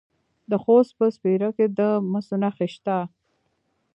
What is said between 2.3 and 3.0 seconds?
نښې شته.